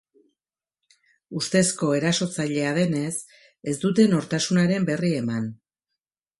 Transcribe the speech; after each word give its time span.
Ustezko 1.39 1.91
erasotzailea 1.99 2.73
denez, 2.79 3.13
ez 3.73 3.77
dute 3.87 4.09
nortasunaren 4.17 4.91
berri 4.93 5.17
eman. 5.23 5.49